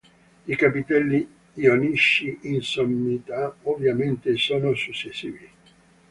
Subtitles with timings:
[0.47, 5.47] I capitelli ionici in sommità, ovviamente, sono successivi.